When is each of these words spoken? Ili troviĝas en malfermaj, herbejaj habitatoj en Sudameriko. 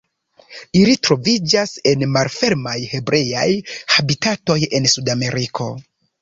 Ili 0.77 0.93
troviĝas 1.07 1.73
en 1.91 2.05
malfermaj, 2.13 2.73
herbejaj 2.95 3.45
habitatoj 3.97 4.57
en 4.79 4.91
Sudameriko. 4.95 5.71